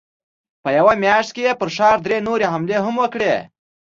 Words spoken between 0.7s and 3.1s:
يوه مياشت کې يې پر ښار درې نورې حملې هم